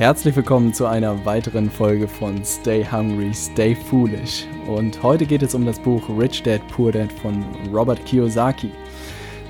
[0.00, 4.46] Herzlich willkommen zu einer weiteren Folge von Stay Hungry, Stay Foolish.
[4.66, 8.70] Und heute geht es um das Buch Rich Dad Poor Dad von Robert Kiyosaki.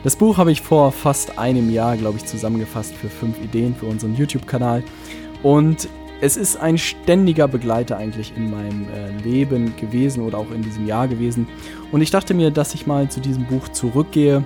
[0.02, 3.86] Das Buch habe ich vor fast einem Jahr, glaube ich, zusammengefasst für fünf Ideen für
[3.86, 4.82] unseren YouTube-Kanal.
[5.44, 5.88] Und
[6.21, 10.85] es ist ein ständiger Begleiter eigentlich in meinem äh, Leben gewesen oder auch in diesem
[10.85, 11.46] Jahr gewesen.
[11.92, 14.42] Und ich dachte mir, dass ich mal zu diesem Buch zurückgehe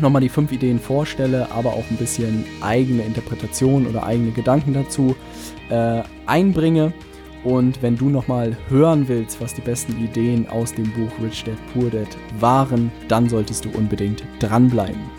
[0.00, 5.14] nochmal die fünf Ideen vorstelle, aber auch ein bisschen eigene Interpretation oder eigene Gedanken dazu
[5.70, 6.92] äh, einbringe.
[7.44, 11.58] Und wenn du nochmal hören willst, was die besten Ideen aus dem Buch Rich Dad
[11.72, 12.08] Poor Dad
[12.40, 15.15] waren, dann solltest du unbedingt dranbleiben.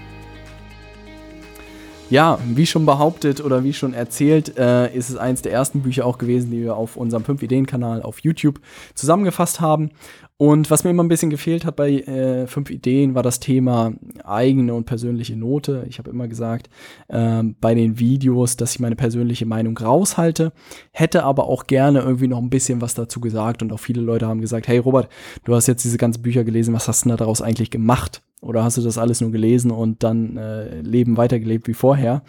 [2.09, 6.05] Ja, wie schon behauptet oder wie schon erzählt, äh, ist es eines der ersten Bücher
[6.05, 8.61] auch gewesen, die wir auf unserem 5-Ideen-Kanal auf YouTube
[8.95, 9.91] zusammengefasst haben.
[10.37, 13.91] Und was mir immer ein bisschen gefehlt hat bei äh, Ideen, war das Thema
[14.23, 15.85] eigene und persönliche Note.
[15.89, 16.69] Ich habe immer gesagt,
[17.09, 20.53] äh, bei den Videos, dass ich meine persönliche Meinung raushalte,
[20.93, 23.61] hätte aber auch gerne irgendwie noch ein bisschen was dazu gesagt.
[23.61, 25.09] Und auch viele Leute haben gesagt, hey Robert,
[25.43, 28.21] du hast jetzt diese ganzen Bücher gelesen, was hast du denn daraus eigentlich gemacht?
[28.41, 32.21] Oder hast du das alles nur gelesen und dann äh, Leben weitergelebt wie vorher?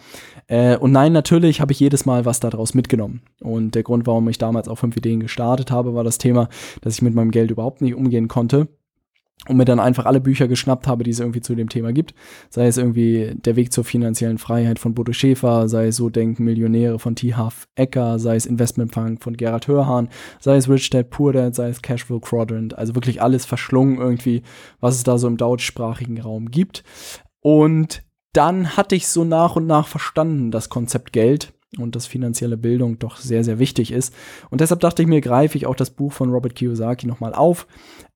[0.47, 3.21] Äh, und nein, natürlich habe ich jedes Mal was daraus mitgenommen.
[3.41, 6.49] Und der Grund, warum ich damals auch fünf Ideen gestartet habe, war das Thema,
[6.81, 8.67] dass ich mit meinem Geld überhaupt nicht umgehen konnte
[9.47, 12.13] und mir dann einfach alle Bücher geschnappt habe, die es irgendwie zu dem Thema gibt.
[12.49, 16.43] Sei es irgendwie Der Weg zur finanziellen Freiheit von Bodo Schäfer, sei es So denken
[16.43, 17.35] Millionäre von T.
[17.35, 21.69] Huff Ecker, sei es Investmentfang von Gerhard Hörhahn, sei es Rich Dad Poor Dad, sei
[21.69, 22.77] es Cashflow Quadrant.
[22.77, 24.43] Also wirklich alles verschlungen irgendwie,
[24.81, 26.83] was es da so im deutschsprachigen Raum gibt.
[27.39, 32.57] Und dann hatte ich so nach und nach verstanden, das Konzept Geld und dass finanzielle
[32.57, 34.13] Bildung doch sehr, sehr wichtig ist.
[34.49, 37.67] Und deshalb dachte ich mir, greife ich auch das Buch von Robert Kiyosaki nochmal auf,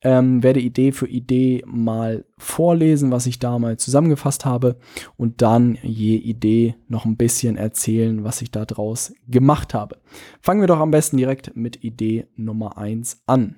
[0.02, 4.78] ähm, werde Idee für Idee mal vorlesen, was ich damals zusammengefasst habe
[5.18, 9.98] und dann je Idee noch ein bisschen erzählen, was ich daraus gemacht habe.
[10.42, 13.56] Fangen wir doch am besten direkt mit Idee Nummer eins an.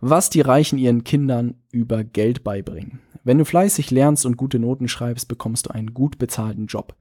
[0.00, 3.00] Was die Reichen ihren Kindern über Geld beibringen.
[3.24, 6.96] Wenn du fleißig lernst und gute Noten schreibst, bekommst du einen gut bezahlten Job.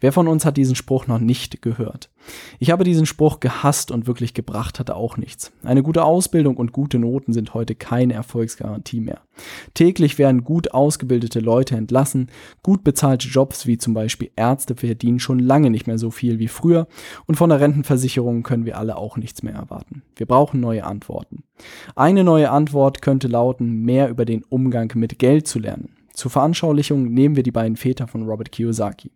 [0.00, 2.10] Wer von uns hat diesen Spruch noch nicht gehört?
[2.58, 5.52] Ich habe diesen Spruch gehasst und wirklich gebracht hatte auch nichts.
[5.62, 9.20] Eine gute Ausbildung und gute Noten sind heute keine Erfolgsgarantie mehr.
[9.74, 12.30] Täglich werden gut ausgebildete Leute entlassen,
[12.62, 16.48] gut bezahlte Jobs wie zum Beispiel Ärzte verdienen schon lange nicht mehr so viel wie
[16.48, 16.86] früher
[17.26, 20.02] und von der Rentenversicherung können wir alle auch nichts mehr erwarten.
[20.16, 21.42] Wir brauchen neue Antworten.
[21.94, 25.90] Eine neue Antwort könnte lauten, mehr über den Umgang mit Geld zu lernen.
[26.16, 29.10] Zur Veranschaulichung nehmen wir die beiden Väter von Robert Kiyosaki.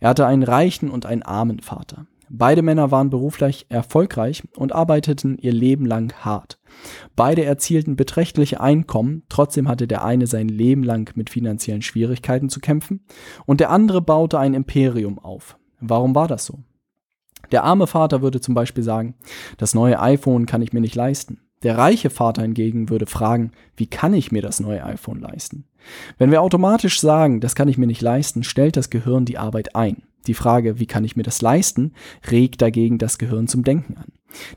[0.00, 2.06] Er hatte einen reichen und einen armen Vater.
[2.34, 6.58] Beide Männer waren beruflich erfolgreich und arbeiteten ihr Leben lang hart.
[7.14, 12.60] Beide erzielten beträchtliche Einkommen, trotzdem hatte der eine sein Leben lang mit finanziellen Schwierigkeiten zu
[12.60, 13.04] kämpfen
[13.44, 15.58] und der andere baute ein Imperium auf.
[15.78, 16.60] Warum war das so?
[17.50, 19.14] Der arme Vater würde zum Beispiel sagen,
[19.58, 21.40] das neue iPhone kann ich mir nicht leisten.
[21.62, 25.66] Der reiche Vater hingegen würde fragen, wie kann ich mir das neue iPhone leisten?
[26.16, 29.76] Wenn wir automatisch sagen, das kann ich mir nicht leisten, stellt das Gehirn die Arbeit
[29.76, 30.04] ein.
[30.26, 31.92] Die Frage, wie kann ich mir das leisten,
[32.30, 34.12] regt dagegen das Gehirn zum Denken an.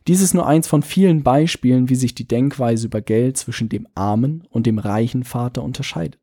[0.07, 3.87] Dies ist nur eins von vielen Beispielen, wie sich die Denkweise über Geld zwischen dem
[3.93, 6.19] armen und dem reichen Vater unterscheidet.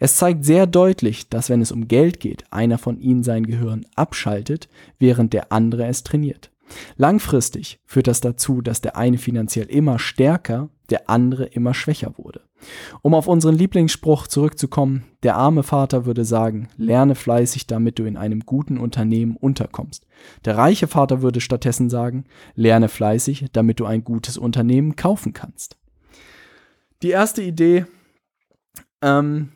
[0.00, 3.86] Es zeigt sehr deutlich, dass wenn es um Geld geht, einer von ihnen sein Gehirn
[3.94, 4.68] abschaltet,
[4.98, 6.50] während der andere es trainiert.
[6.96, 12.42] Langfristig führt das dazu, dass der eine finanziell immer stärker, der andere immer schwächer wurde.
[13.00, 18.18] Um auf unseren Lieblingsspruch zurückzukommen, der arme Vater würde sagen, lerne fleißig, damit du in
[18.18, 20.06] einem guten Unternehmen unterkommst.
[20.44, 22.24] Der reiche Vater würde stattdessen sagen,
[22.56, 25.78] lerne fleißig, damit du ein gutes Unternehmen kaufen kannst.
[27.02, 27.86] Die erste Idee
[29.00, 29.52] ähm,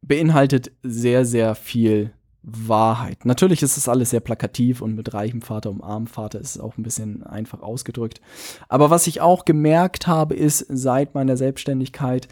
[0.00, 3.24] beinhaltet sehr, sehr viel Wahrheit.
[3.24, 6.60] Natürlich ist es alles sehr plakativ und mit reichem Vater und armem Vater ist es
[6.60, 8.20] auch ein bisschen einfach ausgedrückt.
[8.68, 12.28] Aber was ich auch gemerkt habe, ist seit meiner Selbstständigkeit,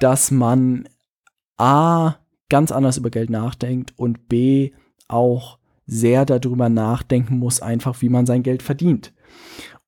[0.00, 0.88] dass man
[1.56, 2.16] A
[2.48, 4.72] ganz anders über Geld nachdenkt und B
[5.08, 9.14] auch sehr darüber nachdenken muss, einfach wie man sein Geld verdient.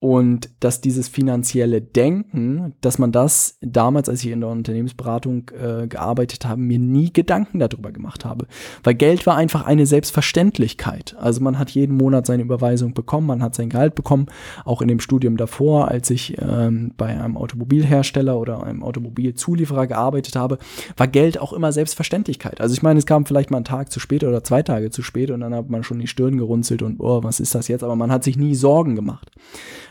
[0.03, 5.85] Und dass dieses finanzielle Denken, dass man das damals, als ich in der Unternehmensberatung äh,
[5.85, 8.47] gearbeitet habe, mir nie Gedanken darüber gemacht habe.
[8.83, 11.15] Weil Geld war einfach eine Selbstverständlichkeit.
[11.19, 14.25] Also man hat jeden Monat seine Überweisung bekommen, man hat sein Gehalt bekommen.
[14.65, 20.35] Auch in dem Studium davor, als ich ähm, bei einem Automobilhersteller oder einem Automobilzulieferer gearbeitet
[20.35, 20.57] habe,
[20.97, 22.59] war Geld auch immer Selbstverständlichkeit.
[22.59, 25.03] Also ich meine, es kam vielleicht mal einen Tag zu spät oder zwei Tage zu
[25.03, 27.83] spät und dann hat man schon die Stirn gerunzelt und, oh, was ist das jetzt?
[27.83, 29.29] Aber man hat sich nie Sorgen gemacht.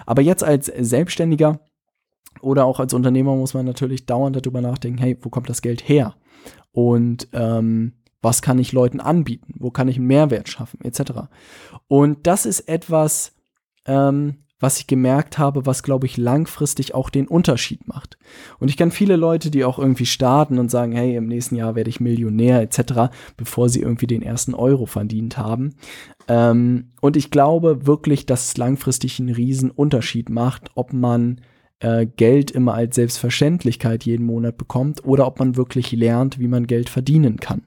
[0.06, 1.61] Aber jetzt als Selbstständiger
[2.41, 5.88] oder auch als Unternehmer muss man natürlich dauernd darüber nachdenken, hey, wo kommt das Geld
[5.88, 6.14] her?
[6.73, 9.55] Und ähm, Was kann ich Leuten anbieten?
[9.58, 10.81] Wo kann ich Mehrwert schaffen?
[10.82, 11.12] Etc.
[11.88, 13.35] Und das ist etwas,
[13.87, 18.19] ähm, was ich gemerkt habe, was, glaube ich, langfristig auch den Unterschied macht.
[18.59, 21.75] Und ich kenne viele Leute, die auch irgendwie starten und sagen, hey, im nächsten Jahr
[21.75, 25.75] werde ich Millionär etc., bevor sie irgendwie den ersten Euro verdient haben.
[26.29, 31.41] Ähm, und ich glaube wirklich, dass es langfristig einen riesen Unterschied macht, ob man
[31.81, 36.67] äh, Geld immer als Selbstverständlichkeit jeden Monat bekommt oder ob man wirklich lernt, wie man
[36.67, 37.62] Geld verdienen kann.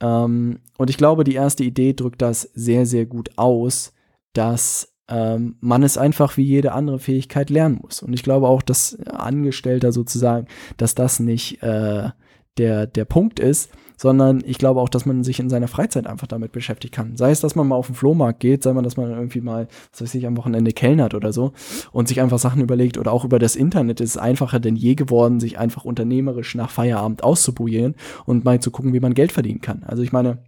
[0.00, 3.92] Ähm, und ich glaube, die erste Idee drückt das sehr, sehr gut aus,
[4.32, 8.02] dass ähm, man es einfach wie jede andere Fähigkeit lernen muss.
[8.02, 12.10] Und ich glaube auch, dass Angestellter sozusagen, dass das nicht äh,
[12.58, 16.26] der, der Punkt ist, sondern ich glaube auch, dass man sich in seiner Freizeit einfach
[16.26, 17.16] damit beschäftigen kann.
[17.16, 19.68] Sei es, dass man mal auf den Flohmarkt geht, sei man, dass man irgendwie mal,
[19.90, 21.52] was weiß ich, am Wochenende kellnert oder so
[21.92, 24.94] und sich einfach Sachen überlegt oder auch über das Internet ist es einfacher denn je
[24.94, 27.94] geworden, sich einfach unternehmerisch nach Feierabend auszuprobieren
[28.26, 29.82] und mal zu gucken, wie man Geld verdienen kann.
[29.84, 30.38] Also ich meine,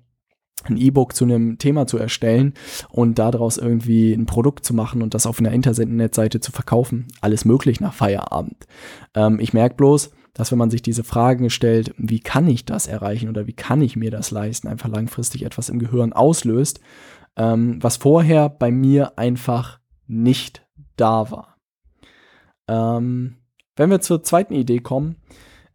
[0.64, 2.54] ein E-Book zu einem Thema zu erstellen
[2.90, 7.06] und daraus irgendwie ein Produkt zu machen und das auf einer Internetseite zu verkaufen.
[7.20, 8.66] Alles möglich nach Feierabend.
[9.14, 12.86] Ähm, ich merke bloß, dass wenn man sich diese Fragen stellt, wie kann ich das
[12.86, 16.80] erreichen oder wie kann ich mir das leisten, einfach langfristig etwas im Gehirn auslöst,
[17.36, 20.64] ähm, was vorher bei mir einfach nicht
[20.96, 21.56] da war.
[22.68, 23.38] Ähm,
[23.76, 25.16] wenn wir zur zweiten Idee kommen,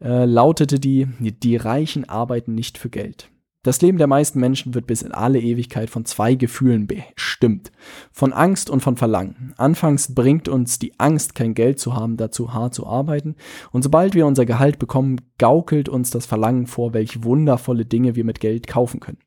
[0.01, 3.32] äh, lautete die, die Reichen arbeiten nicht für Geld.
[3.63, 7.71] Das Leben der meisten Menschen wird bis in alle Ewigkeit von zwei Gefühlen bestimmt.
[8.11, 9.53] Von Angst und von Verlangen.
[9.55, 13.37] Anfangs bringt uns die Angst, kein Geld zu haben, dazu hart zu arbeiten.
[13.71, 18.25] Und sobald wir unser Gehalt bekommen, gaukelt uns das Verlangen vor, welche wundervolle Dinge wir
[18.25, 19.19] mit Geld kaufen können.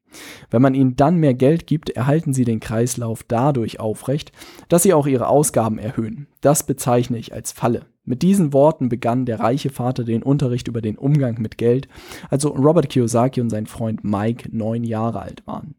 [0.51, 4.33] Wenn man ihnen dann mehr Geld gibt, erhalten sie den Kreislauf dadurch aufrecht,
[4.69, 6.27] dass sie auch ihre Ausgaben erhöhen.
[6.41, 7.87] Das bezeichne ich als Falle.
[8.05, 11.89] Mit diesen Worten begann der reiche Vater den Unterricht über den Umgang mit Geld,
[12.31, 15.75] also Robert Kiyosaki und sein Freund Mike neun Jahre alt waren.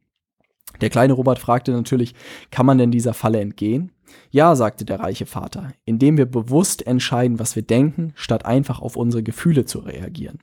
[0.81, 2.15] Der kleine Robert fragte natürlich,
[2.51, 3.91] kann man denn dieser Falle entgehen?
[4.29, 8.95] Ja, sagte der reiche Vater, indem wir bewusst entscheiden, was wir denken, statt einfach auf
[8.95, 10.39] unsere Gefühle zu reagieren.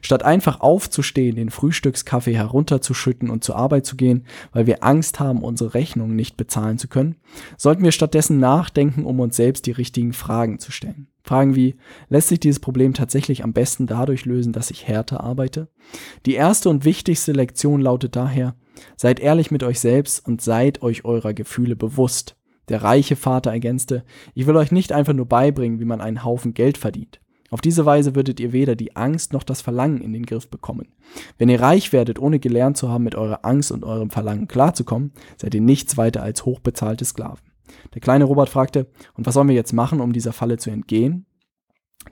[0.00, 5.42] Statt einfach aufzustehen, den Frühstückskaffee herunterzuschütten und zur Arbeit zu gehen, weil wir Angst haben,
[5.42, 7.16] unsere Rechnungen nicht bezahlen zu können,
[7.56, 11.08] sollten wir stattdessen nachdenken, um uns selbst die richtigen Fragen zu stellen.
[11.22, 11.76] Fragen wie,
[12.08, 15.68] lässt sich dieses Problem tatsächlich am besten dadurch lösen, dass ich härter arbeite?
[16.26, 18.56] Die erste und wichtigste Lektion lautet daher,
[18.96, 22.36] seid ehrlich mit euch selbst und seid euch eurer Gefühle bewusst.
[22.68, 24.04] Der reiche Vater ergänzte,
[24.34, 27.20] ich will euch nicht einfach nur beibringen, wie man einen Haufen Geld verdient.
[27.50, 30.88] Auf diese Weise würdet ihr weder die Angst noch das Verlangen in den Griff bekommen.
[31.36, 35.12] Wenn ihr reich werdet, ohne gelernt zu haben, mit eurer Angst und eurem Verlangen klarzukommen,
[35.36, 37.51] seid ihr nichts weiter als hochbezahlte Sklaven.
[37.94, 41.26] Der kleine Robert fragte, und was sollen wir jetzt machen, um dieser Falle zu entgehen?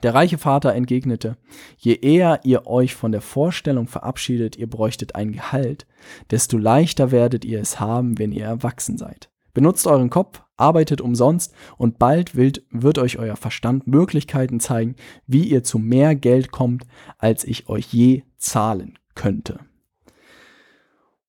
[0.03, 1.37] Der reiche Vater entgegnete,
[1.77, 5.85] je eher ihr euch von der Vorstellung verabschiedet, ihr bräuchtet ein Gehalt,
[6.31, 9.29] desto leichter werdet ihr es haben, wenn ihr erwachsen seid.
[9.53, 14.95] Benutzt euren Kopf, arbeitet umsonst und bald wird, euch euer Verstand Möglichkeiten zeigen,
[15.27, 16.83] wie ihr zu mehr Geld kommt,
[17.17, 19.59] als ich euch je zahlen könnte.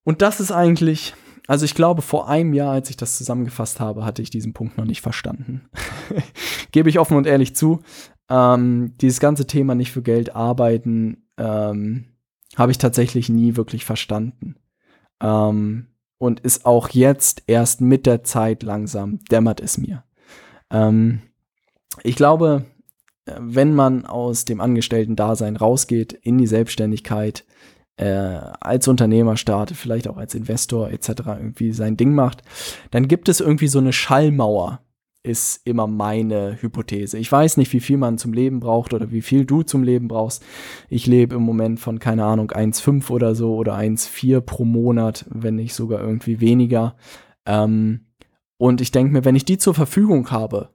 [0.04, 1.14] Und das ist eigentlich
[1.52, 4.78] also ich glaube, vor einem Jahr, als ich das zusammengefasst habe, hatte ich diesen Punkt
[4.78, 5.68] noch nicht verstanden.
[6.72, 7.82] Gebe ich offen und ehrlich zu.
[8.30, 12.06] Ähm, dieses ganze Thema nicht für Geld arbeiten ähm,
[12.56, 14.56] habe ich tatsächlich nie wirklich verstanden.
[15.22, 20.04] Ähm, und ist auch jetzt erst mit der Zeit langsam dämmert es mir.
[20.70, 21.20] Ähm,
[22.02, 22.64] ich glaube,
[23.38, 27.44] wenn man aus dem Angestellten-Dasein rausgeht in die Selbstständigkeit,
[28.02, 31.08] äh, als Unternehmer startet, vielleicht auch als Investor etc.
[31.38, 32.42] irgendwie sein Ding macht,
[32.90, 34.80] dann gibt es irgendwie so eine Schallmauer,
[35.22, 37.16] ist immer meine Hypothese.
[37.18, 40.08] Ich weiß nicht, wie viel man zum Leben braucht oder wie viel du zum Leben
[40.08, 40.42] brauchst.
[40.88, 45.54] Ich lebe im Moment von, keine Ahnung, 1,5 oder so oder 1,4 pro Monat, wenn
[45.54, 46.96] nicht sogar irgendwie weniger.
[47.46, 48.06] Ähm,
[48.58, 50.70] und ich denke mir, wenn ich die zur Verfügung habe,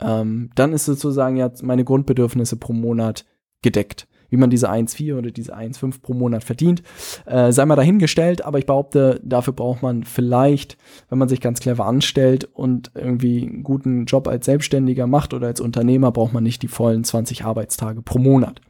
[0.00, 3.26] ähm, dann ist sozusagen ja meine Grundbedürfnisse pro Monat
[3.60, 6.82] gedeckt wie man diese 1,4 oder diese 1,5 pro Monat verdient,
[7.26, 11.60] äh, sei mal dahingestellt, aber ich behaupte, dafür braucht man vielleicht, wenn man sich ganz
[11.60, 16.42] clever anstellt und irgendwie einen guten Job als Selbstständiger macht oder als Unternehmer, braucht man
[16.42, 18.60] nicht die vollen 20 Arbeitstage pro Monat,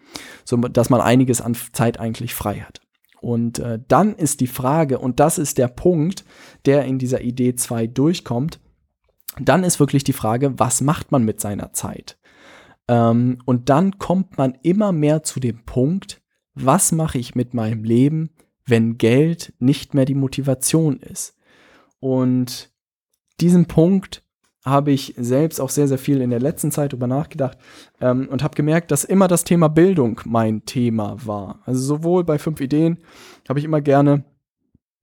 [0.45, 2.81] so dass man einiges an Zeit eigentlich frei hat.
[3.21, 6.25] Und äh, dann ist die Frage, und das ist der Punkt,
[6.65, 8.61] der in dieser Idee 2 durchkommt,
[9.39, 12.19] dann ist wirklich die Frage, was macht man mit seiner Zeit?
[12.91, 16.21] Ähm, und dann kommt man immer mehr zu dem Punkt,
[16.55, 18.31] was mache ich mit meinem Leben,
[18.67, 21.37] wenn Geld nicht mehr die Motivation ist.
[22.01, 22.73] Und
[23.41, 24.25] diesen Punkt
[24.65, 27.59] habe ich selbst auch sehr, sehr viel in der letzten Zeit drüber nachgedacht
[28.01, 31.61] ähm, und habe gemerkt, dass immer das Thema Bildung mein Thema war.
[31.67, 32.99] Also sowohl bei fünf Ideen
[33.49, 34.25] habe ich immer gerne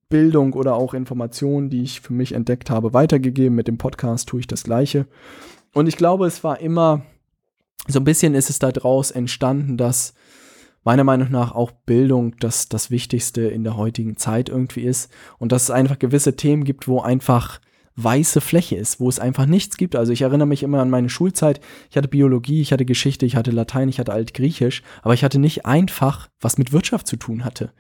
[0.10, 3.56] Bildung oder auch Informationen, die ich für mich entdeckt habe, weitergegeben.
[3.56, 5.08] Mit dem Podcast tue ich das gleiche.
[5.74, 7.02] Und ich glaube, es war immer,
[7.88, 10.14] so ein bisschen ist es daraus entstanden, dass
[10.84, 15.12] meiner Meinung nach auch Bildung das, das Wichtigste in der heutigen Zeit irgendwie ist.
[15.38, 17.60] Und dass es einfach gewisse Themen gibt, wo einfach
[17.98, 19.96] weiße Fläche ist, wo es einfach nichts gibt.
[19.96, 21.60] Also ich erinnere mich immer an meine Schulzeit.
[21.90, 25.40] Ich hatte Biologie, ich hatte Geschichte, ich hatte Latein, ich hatte Altgriechisch, aber ich hatte
[25.40, 27.74] nicht einfach, was mit Wirtschaft zu tun hatte.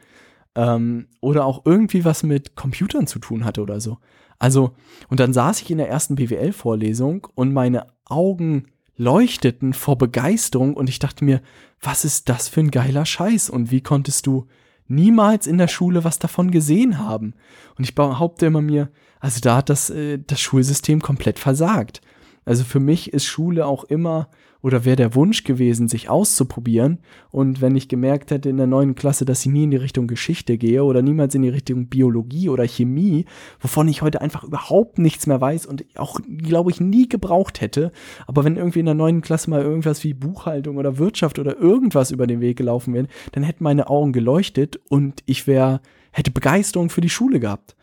[0.56, 4.00] Ähm, oder auch irgendwie was mit Computern zu tun hatte oder so.
[4.39, 4.72] Also,
[5.08, 8.66] und dann saß ich in der ersten BWL-Vorlesung und meine Augen
[8.98, 11.42] leuchteten vor Begeisterung und ich dachte mir,
[11.82, 14.48] was ist das für ein geiler Scheiß und wie konntest du
[14.88, 17.34] niemals in der Schule was davon gesehen haben?
[17.77, 18.89] Und ich behaupte immer mir,
[19.20, 22.01] also da hat das, äh, das Schulsystem komplett versagt.
[22.46, 24.30] Also für mich ist Schule auch immer
[24.67, 27.00] oder wäre der Wunsch gewesen, sich auszuprobieren.
[27.31, 30.07] Und wenn ich gemerkt hätte in der neuen Klasse, dass ich nie in die Richtung
[30.07, 33.24] Geschichte gehe oder niemals in die Richtung Biologie oder Chemie,
[33.62, 37.93] wovon ich heute einfach überhaupt nichts mehr weiß und auch, glaube ich, nie gebraucht hätte.
[38.27, 42.12] Aber wenn irgendwie in der neuen Klasse mal irgendwas wie Buchhaltung oder Wirtschaft oder irgendwas
[42.12, 45.79] über den Weg gelaufen wäre, dann hätten meine Augen geleuchtet und ich wäre,
[46.12, 47.77] hätte Begeisterung für die Schule gehabt.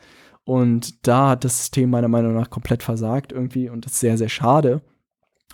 [0.44, 4.18] Und da hat das System meiner Meinung nach komplett versagt irgendwie und das ist sehr,
[4.18, 4.82] sehr schade.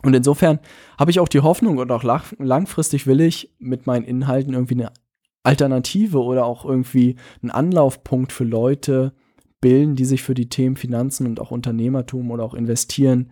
[0.02, 0.58] Und insofern
[0.98, 2.02] habe ich auch die Hoffnung und auch
[2.38, 4.92] langfristig will ich mit meinen Inhalten irgendwie eine
[5.42, 9.12] Alternative oder auch irgendwie einen Anlaufpunkt für Leute
[9.60, 13.30] bilden, die sich für die Themen Finanzen und auch Unternehmertum oder auch Investieren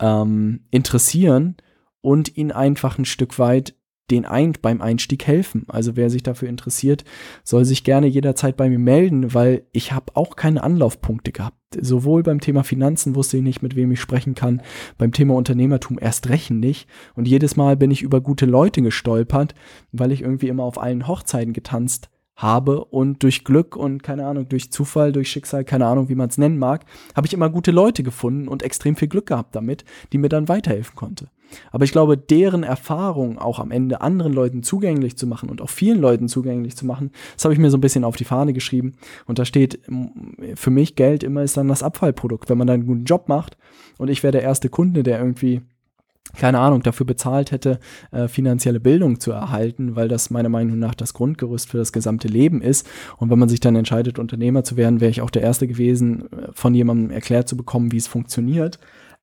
[0.00, 1.56] ähm, interessieren
[2.00, 3.74] und ihnen einfach ein Stück weit
[4.10, 5.66] den ein beim Einstieg helfen.
[5.68, 7.04] Also wer sich dafür interessiert,
[7.44, 11.57] soll sich gerne jederzeit bei mir melden, weil ich habe auch keine Anlaufpunkte gehabt.
[11.78, 14.62] Sowohl beim Thema Finanzen wusste ich nicht, mit wem ich sprechen kann,
[14.96, 16.88] beim Thema Unternehmertum erst rechen nicht.
[17.14, 19.54] Und jedes Mal bin ich über gute Leute gestolpert,
[19.92, 24.48] weil ich irgendwie immer auf allen Hochzeiten getanzt habe und durch Glück und keine Ahnung,
[24.48, 27.72] durch Zufall, durch Schicksal, keine Ahnung, wie man es nennen mag, habe ich immer gute
[27.72, 31.28] Leute gefunden und extrem viel Glück gehabt damit, die mir dann weiterhelfen konnte.
[31.70, 35.70] Aber ich glaube, deren Erfahrung auch am Ende anderen Leuten zugänglich zu machen und auch
[35.70, 38.52] vielen Leuten zugänglich zu machen, das habe ich mir so ein bisschen auf die Fahne
[38.52, 38.94] geschrieben.
[39.26, 39.80] Und da steht
[40.54, 42.48] für mich Geld immer ist dann das Abfallprodukt.
[42.48, 43.56] Wenn man dann einen guten Job macht
[43.98, 45.62] und ich wäre der erste Kunde, der irgendwie
[46.36, 47.78] keine Ahnung, dafür bezahlt hätte,
[48.10, 52.28] äh, finanzielle Bildung zu erhalten, weil das meiner Meinung nach das Grundgerüst für das gesamte
[52.28, 52.86] Leben ist.
[53.16, 56.30] Und wenn man sich dann entscheidet, Unternehmer zu werden, wäre ich auch der Erste gewesen,
[56.32, 58.78] äh, von jemandem erklärt zu bekommen, wie es funktioniert.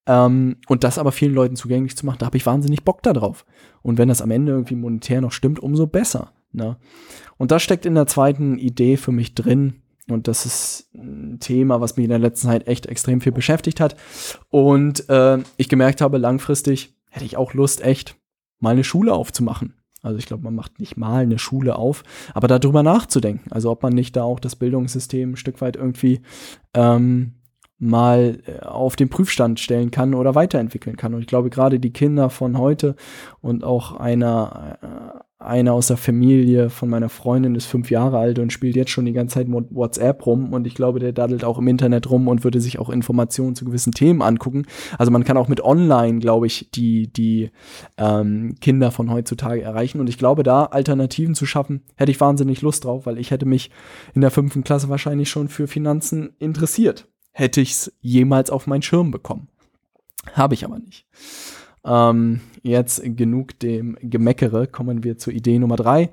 [0.07, 3.45] Ähm, und das aber vielen Leuten zugänglich zu machen, da habe ich wahnsinnig Bock darauf.
[3.81, 6.31] Und wenn das am Ende irgendwie monetär noch stimmt, umso besser.
[6.51, 6.77] Ne?
[7.37, 9.81] Und das steckt in der zweiten Idee für mich drin.
[10.07, 13.79] Und das ist ein Thema, was mich in der letzten Zeit echt extrem viel beschäftigt
[13.79, 13.95] hat.
[14.49, 18.15] Und äh, ich gemerkt habe, langfristig hätte ich auch Lust, echt
[18.59, 19.73] mal eine Schule aufzumachen.
[20.03, 22.03] Also ich glaube, man macht nicht mal eine Schule auf,
[22.35, 23.51] aber darüber nachzudenken.
[23.51, 26.21] Also ob man nicht da auch das Bildungssystem ein Stück weit irgendwie
[26.75, 27.33] ähm,
[27.77, 31.13] mal äh, auf den Prüfstand stellen kann oder weiterentwickeln kann.
[31.13, 32.95] Und ich glaube, gerade die Kinder von heute
[33.41, 38.39] und auch einer, äh, einer aus der Familie von meiner Freundin ist fünf Jahre alt
[38.39, 40.53] und spielt jetzt schon die ganze Zeit mit WhatsApp rum.
[40.53, 43.65] Und ich glaube, der daddelt auch im Internet rum und würde sich auch Informationen zu
[43.65, 44.65] gewissen Themen angucken.
[44.97, 47.51] Also man kann auch mit Online, glaube ich, die, die
[47.97, 49.99] ähm, Kinder von heutzutage erreichen.
[49.99, 53.45] Und ich glaube, da Alternativen zu schaffen, hätte ich wahnsinnig Lust drauf, weil ich hätte
[53.45, 53.69] mich
[54.13, 58.81] in der fünften Klasse wahrscheinlich schon für Finanzen interessiert hätte ich es jemals auf meinen
[58.81, 59.49] Schirm bekommen.
[60.33, 61.05] Habe ich aber nicht.
[61.85, 66.09] Ähm, jetzt genug dem Gemeckere, kommen wir zur Idee Nummer drei.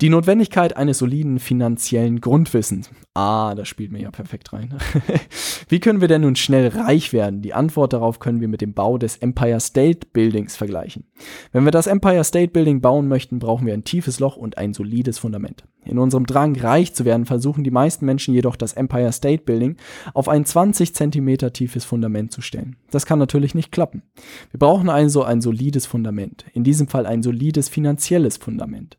[0.00, 2.90] Die Notwendigkeit eines soliden finanziellen Grundwissens.
[3.14, 4.74] Ah, das spielt mir ja perfekt rein.
[5.68, 7.40] Wie können wir denn nun schnell reich werden?
[7.40, 11.04] Die Antwort darauf können wir mit dem Bau des Empire State Buildings vergleichen.
[11.52, 14.74] Wenn wir das Empire State Building bauen möchten, brauchen wir ein tiefes Loch und ein
[14.74, 15.64] solides Fundament.
[15.84, 19.76] In unserem Drang, reich zu werden, versuchen die meisten Menschen jedoch das Empire State Building
[20.12, 22.76] auf ein 20 Zentimeter tiefes Fundament zu stellen.
[22.90, 24.02] Das kann natürlich nicht klappen.
[24.50, 26.44] Wir brauchen also ein solides Fundament.
[26.54, 28.98] In diesem Fall ein solides finanzielles Fundament.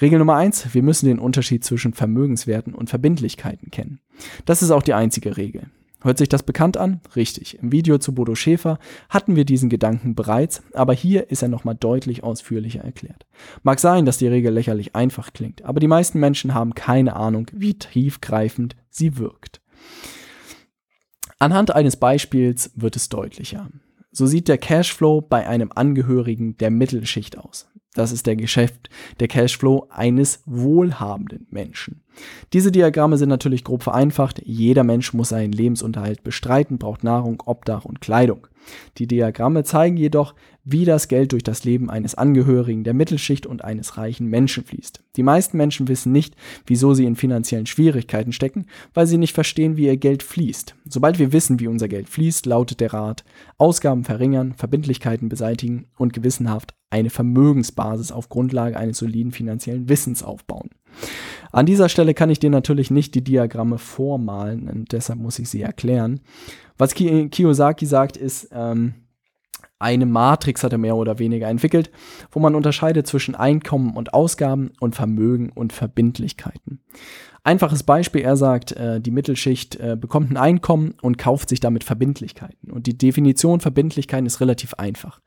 [0.00, 4.00] Regel Nummer eins: Wir müssen den Unterschied zwischen Vermögenswerten und Verbindlichkeiten kennen.
[4.44, 5.70] Das ist auch die einzige Regel.
[6.02, 7.00] Hört sich das bekannt an?
[7.14, 7.58] Richtig.
[7.62, 11.76] Im Video zu Bodo Schäfer hatten wir diesen Gedanken bereits, aber hier ist er nochmal
[11.76, 13.24] deutlich ausführlicher erklärt.
[13.62, 17.50] Mag sein, dass die Regel lächerlich einfach klingt, aber die meisten Menschen haben keine Ahnung,
[17.52, 19.60] wie tiefgreifend sie wirkt.
[21.38, 23.70] Anhand eines Beispiels wird es deutlicher.
[24.16, 27.68] So sieht der Cashflow bei einem Angehörigen der Mittelschicht aus.
[27.92, 28.88] Das ist der Geschäft,
[29.20, 32.02] der Cashflow eines wohlhabenden Menschen.
[32.52, 34.40] Diese Diagramme sind natürlich grob vereinfacht.
[34.44, 38.46] Jeder Mensch muss seinen Lebensunterhalt bestreiten, braucht Nahrung, Obdach und Kleidung.
[38.98, 43.62] Die Diagramme zeigen jedoch, wie das Geld durch das Leben eines Angehörigen der Mittelschicht und
[43.62, 45.00] eines reichen Menschen fließt.
[45.14, 46.34] Die meisten Menschen wissen nicht,
[46.66, 50.74] wieso sie in finanziellen Schwierigkeiten stecken, weil sie nicht verstehen, wie ihr Geld fließt.
[50.86, 53.24] Sobald wir wissen, wie unser Geld fließt, lautet der Rat,
[53.58, 60.70] Ausgaben verringern, Verbindlichkeiten beseitigen und gewissenhaft eine Vermögensbasis auf Grundlage eines soliden finanziellen Wissens aufbauen.
[61.52, 65.48] An dieser Stelle kann ich dir natürlich nicht die Diagramme vormalen und deshalb muss ich
[65.48, 66.20] sie erklären.
[66.78, 68.94] Was Kiyosaki sagt, ist, ähm,
[69.78, 71.90] eine Matrix hat er mehr oder weniger entwickelt,
[72.30, 76.80] wo man unterscheidet zwischen Einkommen und Ausgaben und Vermögen und Verbindlichkeiten.
[77.44, 81.84] Einfaches Beispiel, er sagt, äh, die Mittelschicht äh, bekommt ein Einkommen und kauft sich damit
[81.84, 82.72] Verbindlichkeiten.
[82.72, 85.20] Und die Definition Verbindlichkeiten ist relativ einfach.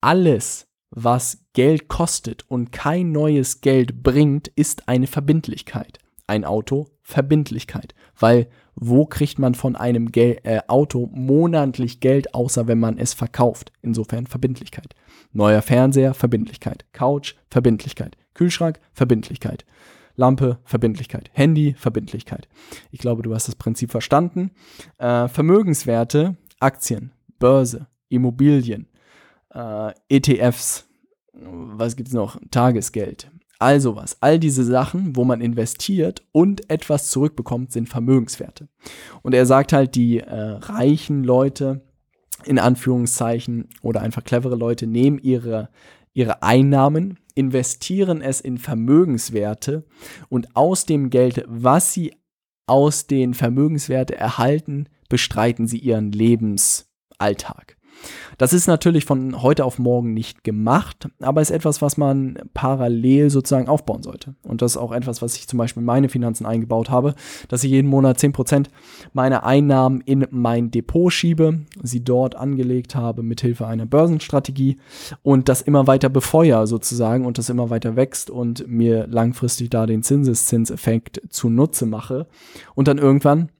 [0.00, 5.98] Alles, was Geld kostet und kein neues Geld bringt, ist eine Verbindlichkeit.
[6.26, 7.94] Ein Auto, Verbindlichkeit.
[8.18, 13.12] Weil wo kriegt man von einem Gel äh, Auto monatlich Geld, außer wenn man es
[13.12, 13.72] verkauft?
[13.82, 14.94] Insofern Verbindlichkeit.
[15.32, 16.86] Neuer Fernseher, Verbindlichkeit.
[16.92, 18.16] Couch, Verbindlichkeit.
[18.32, 19.66] Kühlschrank, Verbindlichkeit.
[20.14, 21.30] Lampe, Verbindlichkeit.
[21.34, 22.48] Handy, Verbindlichkeit.
[22.90, 24.50] Ich glaube, du hast das Prinzip verstanden.
[24.96, 28.88] Äh, Vermögenswerte, Aktien, Börse, Immobilien,
[29.54, 30.85] äh, ETFs,
[31.40, 32.38] was gibt's noch?
[32.50, 33.30] Tagesgeld.
[33.58, 38.68] Also was, all diese Sachen, wo man investiert und etwas zurückbekommt, sind Vermögenswerte.
[39.22, 41.80] Und er sagt halt, die äh, reichen Leute,
[42.44, 45.70] in Anführungszeichen, oder einfach clevere Leute, nehmen ihre,
[46.12, 49.84] ihre Einnahmen, investieren es in Vermögenswerte
[50.28, 52.14] und aus dem Geld, was sie
[52.66, 57.75] aus den Vermögenswerten erhalten, bestreiten sie ihren Lebensalltag.
[58.38, 63.30] Das ist natürlich von heute auf morgen nicht gemacht, aber ist etwas, was man parallel
[63.30, 64.34] sozusagen aufbauen sollte.
[64.42, 67.14] Und das ist auch etwas, was ich zum Beispiel in meine Finanzen eingebaut habe,
[67.48, 68.66] dass ich jeden Monat 10%
[69.12, 74.76] meiner Einnahmen in mein Depot schiebe, sie dort angelegt habe mithilfe einer Börsenstrategie
[75.22, 79.86] und das immer weiter befeuere sozusagen und das immer weiter wächst und mir langfristig da
[79.86, 82.26] den Zinseszinseffekt zunutze mache
[82.74, 83.50] und dann irgendwann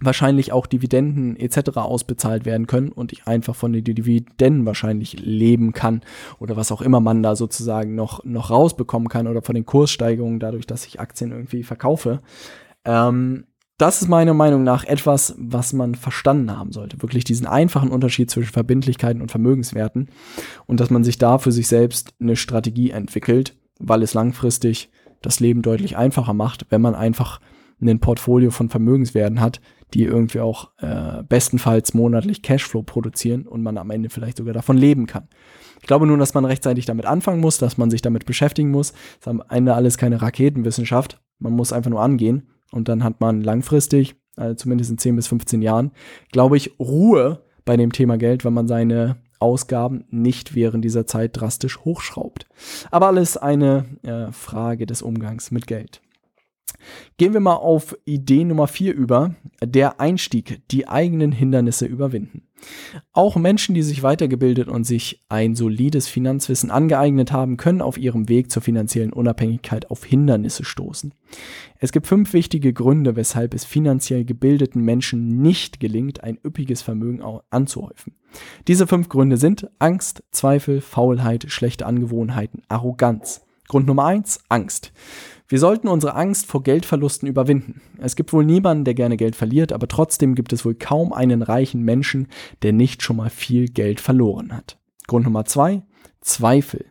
[0.00, 1.76] wahrscheinlich auch Dividenden etc.
[1.76, 6.02] ausbezahlt werden können und ich einfach von den Dividenden wahrscheinlich leben kann
[6.38, 10.40] oder was auch immer man da sozusagen noch, noch rausbekommen kann oder von den Kurssteigerungen
[10.40, 12.20] dadurch, dass ich Aktien irgendwie verkaufe.
[12.84, 13.44] Ähm,
[13.78, 17.02] das ist meiner Meinung nach etwas, was man verstanden haben sollte.
[17.02, 20.10] Wirklich diesen einfachen Unterschied zwischen Verbindlichkeiten und Vermögenswerten
[20.66, 24.90] und dass man sich da für sich selbst eine Strategie entwickelt, weil es langfristig
[25.22, 27.40] das Leben deutlich einfacher macht, wenn man einfach
[27.80, 29.60] ein Portfolio von Vermögenswerten hat,
[29.92, 34.76] die irgendwie auch äh, bestenfalls monatlich Cashflow produzieren und man am Ende vielleicht sogar davon
[34.76, 35.28] leben kann.
[35.80, 38.92] Ich glaube nur, dass man rechtzeitig damit anfangen muss, dass man sich damit beschäftigen muss.
[38.92, 41.20] Das ist am Ende alles keine Raketenwissenschaft.
[41.38, 45.26] Man muss einfach nur angehen und dann hat man langfristig, also zumindest in 10 bis
[45.26, 45.92] 15 Jahren,
[46.32, 51.32] glaube ich, Ruhe bei dem Thema Geld, wenn man seine Ausgaben nicht während dieser Zeit
[51.34, 52.46] drastisch hochschraubt.
[52.90, 56.00] Aber alles eine äh, Frage des Umgangs mit Geld.
[57.16, 62.42] Gehen wir mal auf Idee Nummer 4 über, der Einstieg, die eigenen Hindernisse überwinden.
[63.12, 68.28] Auch Menschen, die sich weitergebildet und sich ein solides Finanzwissen angeeignet haben, können auf ihrem
[68.28, 71.12] Weg zur finanziellen Unabhängigkeit auf Hindernisse stoßen.
[71.78, 77.22] Es gibt fünf wichtige Gründe, weshalb es finanziell gebildeten Menschen nicht gelingt, ein üppiges Vermögen
[77.50, 78.14] anzuhäufen.
[78.66, 83.42] Diese fünf Gründe sind Angst, Zweifel, Faulheit, schlechte Angewohnheiten, Arroganz.
[83.68, 84.92] Grund Nummer eins: Angst.
[85.54, 87.80] Wir sollten unsere Angst vor Geldverlusten überwinden.
[87.98, 91.42] Es gibt wohl niemanden, der gerne Geld verliert, aber trotzdem gibt es wohl kaum einen
[91.42, 92.26] reichen Menschen,
[92.62, 94.80] der nicht schon mal viel Geld verloren hat.
[95.06, 95.84] Grund Nummer zwei,
[96.20, 96.86] Zweifel.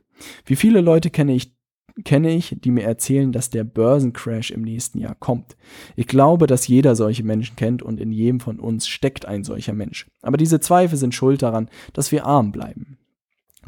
[0.46, 1.58] Wie viele Leute kenne ich,
[2.06, 5.58] kenne ich, die mir erzählen, dass der Börsencrash im nächsten Jahr kommt.
[5.98, 9.74] Ich glaube, dass jeder solche Menschen kennt und in jedem von uns steckt ein solcher
[9.74, 10.10] Mensch.
[10.22, 12.98] Aber diese Zweifel sind schuld daran, dass wir arm bleiben.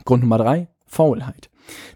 [0.05, 1.49] Grund Nummer drei, Faulheit.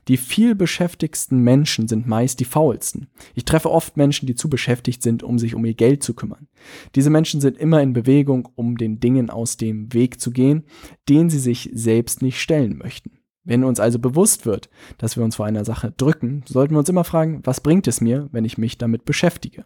[0.07, 3.07] Die viel beschäftigsten Menschen sind meist die faulsten.
[3.35, 6.47] Ich treffe oft Menschen, die zu beschäftigt sind, um sich um ihr Geld zu kümmern.
[6.95, 10.63] Diese Menschen sind immer in Bewegung, um den Dingen aus dem Weg zu gehen,
[11.07, 13.19] denen sie sich selbst nicht stellen möchten.
[13.43, 16.89] Wenn uns also bewusst wird, dass wir uns vor einer Sache drücken, sollten wir uns
[16.89, 19.65] immer fragen, was bringt es mir, wenn ich mich damit beschäftige?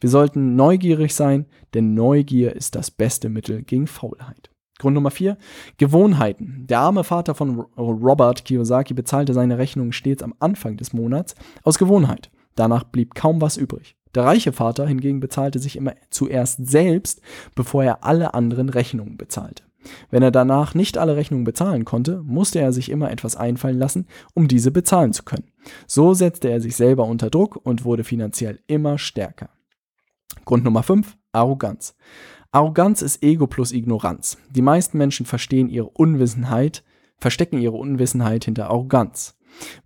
[0.00, 4.50] Wir sollten neugierig sein, denn Neugier ist das beste Mittel gegen Faulheit.
[4.78, 5.38] Grund Nummer vier,
[5.78, 6.66] Gewohnheiten.
[6.68, 11.78] Der arme Vater von Robert Kiyosaki bezahlte seine Rechnungen stets am Anfang des Monats aus
[11.78, 12.30] Gewohnheit.
[12.54, 13.96] Danach blieb kaum was übrig.
[14.14, 17.20] Der reiche Vater hingegen bezahlte sich immer zuerst selbst,
[17.54, 19.62] bevor er alle anderen Rechnungen bezahlte.
[20.10, 24.06] Wenn er danach nicht alle Rechnungen bezahlen konnte, musste er sich immer etwas einfallen lassen,
[24.34, 25.52] um diese bezahlen zu können.
[25.86, 29.50] So setzte er sich selber unter Druck und wurde finanziell immer stärker.
[30.44, 31.94] Grund Nummer 5, Arroganz.
[32.56, 34.38] Arroganz ist Ego plus Ignoranz.
[34.48, 36.84] Die meisten Menschen verstehen ihre Unwissenheit,
[37.18, 39.36] verstecken ihre Unwissenheit hinter Arroganz.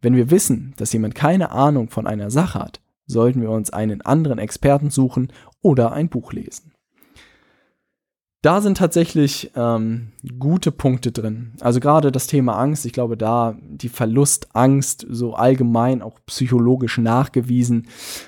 [0.01, 4.03] Wenn wir wissen, dass jemand keine Ahnung von einer Sache hat, sollten wir uns einen
[4.03, 6.70] anderen Experten suchen oder ein Buch lesen
[8.43, 11.53] da sind tatsächlich ähm, gute Punkte drin.
[11.61, 17.87] Also gerade das Thema Angst, ich glaube, da die Verlustangst so allgemein auch psychologisch nachgewiesen.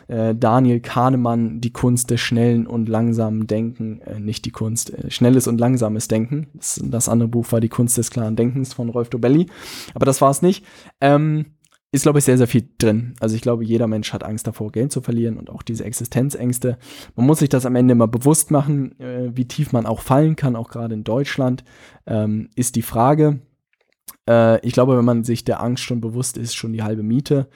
[0.09, 5.11] Äh, Daniel Kahnemann, die Kunst des schnellen und langsamen Denken, äh, nicht die Kunst, äh,
[5.11, 6.49] schnelles und langsames Denken.
[6.53, 9.47] Das, das, andere Buch war die Kunst des klaren Denkens von Rolf Dobelli.
[9.95, 10.63] Aber das war es nicht.
[11.01, 11.47] Ähm,
[11.93, 13.15] ist, glaube ich, sehr, sehr viel drin.
[13.21, 16.79] Also ich glaube, jeder Mensch hat Angst davor, Geld zu verlieren und auch diese Existenzängste.
[17.15, 20.35] Man muss sich das am Ende immer bewusst machen, äh, wie tief man auch fallen
[20.35, 21.65] kann, auch gerade in Deutschland,
[22.07, 23.41] ähm, ist die Frage.
[24.29, 27.49] Äh, ich glaube, wenn man sich der Angst schon bewusst ist, schon die halbe Miete.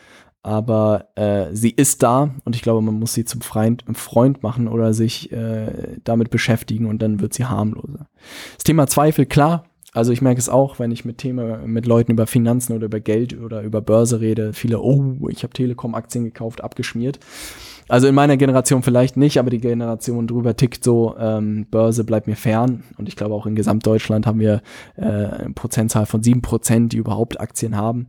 [0.42, 4.68] Aber äh, sie ist da und ich glaube, man muss sie zum Freund, Freund machen
[4.68, 8.06] oder sich äh, damit beschäftigen und dann wird sie harmloser.
[8.54, 9.64] Das Thema Zweifel, klar,
[9.96, 13.00] also ich merke es auch, wenn ich mit Themen mit Leuten über Finanzen oder über
[13.00, 17.18] Geld oder über Börse rede, viele, oh, ich habe Telekom-Aktien gekauft, abgeschmiert.
[17.88, 22.26] Also in meiner Generation vielleicht nicht, aber die Generation drüber tickt so, ähm, Börse bleibt
[22.26, 22.84] mir fern.
[22.98, 24.60] Und ich glaube auch in Gesamtdeutschland haben wir
[24.96, 28.08] äh, eine Prozentzahl von sieben Prozent, die überhaupt Aktien haben,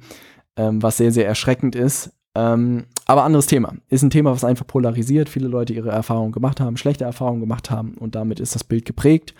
[0.57, 2.11] ähm, was sehr, sehr erschreckend ist.
[2.37, 3.73] Ähm, aber anderes Thema.
[3.89, 5.29] Ist ein Thema, was einfach polarisiert.
[5.29, 8.85] Viele Leute ihre Erfahrungen gemacht haben, schlechte Erfahrungen gemacht haben und damit ist das Bild
[8.85, 9.33] geprägt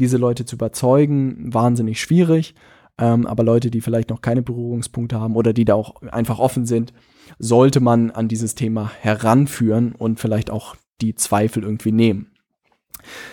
[0.00, 2.54] diese Leute zu überzeugen, wahnsinnig schwierig.
[2.98, 6.66] Ähm, aber Leute, die vielleicht noch keine Berührungspunkte haben oder die da auch einfach offen
[6.66, 6.92] sind,
[7.38, 12.32] sollte man an dieses Thema heranführen und vielleicht auch die Zweifel irgendwie nehmen.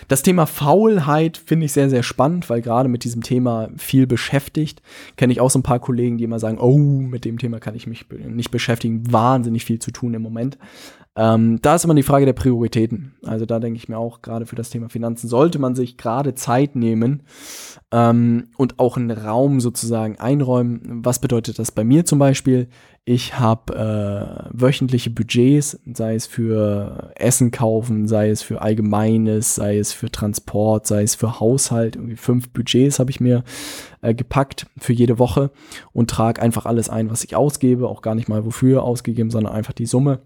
[0.08, 4.82] Das Thema Faulheit finde ich sehr, sehr spannend, weil gerade mit diesem Thema viel beschäftigt.
[5.16, 7.74] Kenne ich auch so ein paar Kollegen, die immer sagen, oh, mit dem Thema kann
[7.74, 9.12] ich mich nicht beschäftigen.
[9.12, 10.58] Wahnsinnig viel zu tun im Moment.
[11.16, 13.14] Ähm, da ist immer die Frage der Prioritäten.
[13.24, 16.36] Also da denke ich mir auch, gerade für das Thema Finanzen sollte man sich gerade
[16.36, 17.24] Zeit nehmen
[17.90, 21.04] ähm, und auch einen Raum sozusagen einräumen.
[21.04, 22.68] Was bedeutet das bei mir zum Beispiel?
[23.04, 29.78] Ich habe äh, wöchentliche Budgets, sei es für Essen kaufen, sei es für Allgemeines, sei
[29.78, 31.96] es für Transport, sei es für Haushalt.
[31.96, 33.42] Irgendwie fünf Budgets habe ich mir
[34.02, 35.50] äh, gepackt für jede Woche
[35.92, 39.54] und trage einfach alles ein, was ich ausgebe, auch gar nicht mal wofür ausgegeben, sondern
[39.54, 40.20] einfach die Summe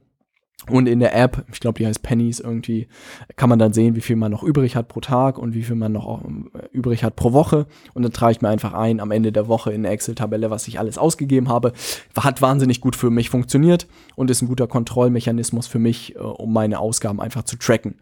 [0.70, 2.86] und in der App, ich glaube, die heißt Pennies irgendwie,
[3.34, 5.74] kann man dann sehen, wie viel man noch übrig hat pro Tag und wie viel
[5.74, 7.66] man noch äh, übrig hat pro Woche.
[7.94, 10.68] Und dann trage ich mir einfach ein am Ende der Woche in eine Excel-Tabelle, was
[10.68, 11.72] ich alles ausgegeben habe.
[12.16, 16.52] Hat wahnsinnig gut für mich funktioniert und ist ein guter Kontrollmechanismus für mich, äh, um
[16.52, 17.96] meine Ausgaben einfach zu tracken.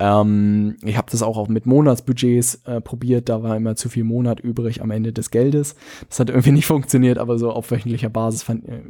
[0.00, 4.40] Ähm, ich habe das auch, mit Monatsbudgets äh, probiert, da war immer zu viel Monat
[4.40, 5.76] übrig am Ende des Geldes.
[6.08, 8.82] Das hat irgendwie nicht funktioniert, aber so auf wöchentlicher Basis fand, äh,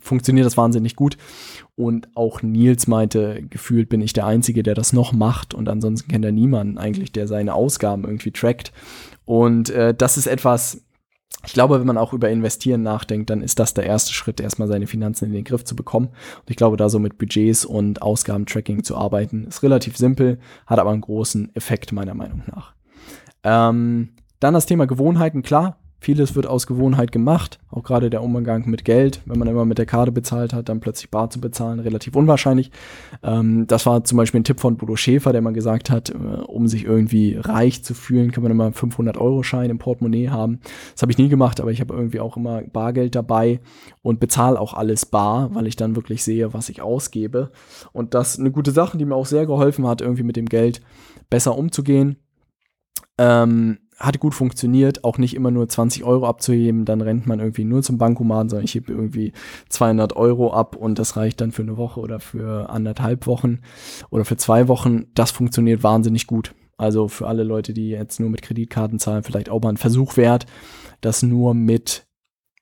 [0.00, 1.18] funktioniert das wahnsinnig gut.
[1.74, 6.10] Und auch Nils meinte, gefühlt bin ich der Einzige, der das noch macht und ansonsten
[6.10, 8.72] kennt er niemanden eigentlich, der seine Ausgaben irgendwie trackt.
[9.26, 10.85] Und äh, das ist etwas,
[11.46, 14.68] ich glaube, wenn man auch über Investieren nachdenkt, dann ist das der erste Schritt, erstmal
[14.68, 16.08] seine Finanzen in den Griff zu bekommen.
[16.08, 20.80] Und ich glaube, da so mit Budgets und Ausgabentracking zu arbeiten, ist relativ simpel, hat
[20.80, 22.74] aber einen großen Effekt meiner Meinung nach.
[23.44, 24.10] Ähm,
[24.40, 28.84] dann das Thema Gewohnheiten, klar, Vieles wird aus Gewohnheit gemacht, auch gerade der Umgang mit
[28.84, 29.22] Geld.
[29.24, 32.70] Wenn man immer mit der Karte bezahlt hat, dann plötzlich bar zu bezahlen, relativ unwahrscheinlich.
[33.22, 36.14] Ähm, das war zum Beispiel ein Tipp von Bodo Schäfer, der mal gesagt hat, äh,
[36.14, 40.60] um sich irgendwie reich zu fühlen, kann man immer 500-Euro-Schein im Portemonnaie haben.
[40.92, 43.60] Das habe ich nie gemacht, aber ich habe irgendwie auch immer Bargeld dabei
[44.02, 47.50] und bezahle auch alles bar, weil ich dann wirklich sehe, was ich ausgebe.
[47.92, 50.46] Und das ist eine gute Sache, die mir auch sehr geholfen hat, irgendwie mit dem
[50.46, 50.82] Geld
[51.30, 52.16] besser umzugehen.
[53.18, 57.64] Ähm, hat gut funktioniert, auch nicht immer nur 20 Euro abzuheben, dann rennt man irgendwie
[57.64, 59.32] nur zum Bankomaten, sondern ich hebe irgendwie
[59.70, 63.60] 200 Euro ab und das reicht dann für eine Woche oder für anderthalb Wochen
[64.10, 65.06] oder für zwei Wochen.
[65.14, 66.54] Das funktioniert wahnsinnig gut.
[66.76, 70.18] Also für alle Leute, die jetzt nur mit Kreditkarten zahlen, vielleicht auch mal ein Versuch
[70.18, 70.44] wert,
[71.00, 72.06] das nur mit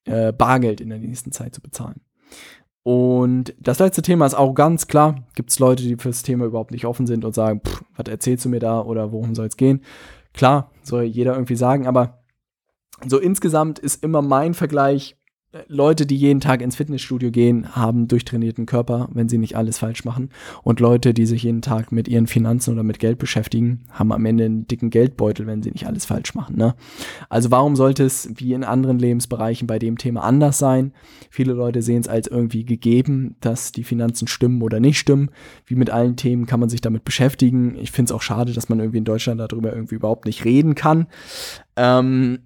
[0.04, 2.00] äh, Bargeld in der nächsten Zeit zu bezahlen.
[2.84, 4.86] Und das letzte Thema ist Arroganz.
[4.86, 8.06] Klar, gibt es Leute, die fürs Thema überhaupt nicht offen sind und sagen, pff, was
[8.06, 9.80] erzählst du mir da oder worum soll es gehen?
[10.34, 12.24] Klar, soll jeder irgendwie sagen, aber
[13.06, 15.16] so insgesamt ist immer mein Vergleich,
[15.68, 20.04] Leute, die jeden Tag ins Fitnessstudio gehen, haben durchtrainierten Körper, wenn sie nicht alles falsch
[20.04, 20.30] machen.
[20.62, 24.26] Und Leute, die sich jeden Tag mit ihren Finanzen oder mit Geld beschäftigen, haben am
[24.26, 26.56] Ende einen dicken Geldbeutel, wenn sie nicht alles falsch machen.
[26.56, 26.74] Ne?
[27.28, 30.92] Also warum sollte es wie in anderen Lebensbereichen bei dem Thema anders sein?
[31.30, 35.30] Viele Leute sehen es als irgendwie gegeben, dass die Finanzen stimmen oder nicht stimmen.
[35.66, 37.76] Wie mit allen Themen kann man sich damit beschäftigen.
[37.76, 40.74] Ich finde es auch schade, dass man irgendwie in Deutschland darüber irgendwie überhaupt nicht reden
[40.74, 41.06] kann.
[41.76, 42.40] Ähm,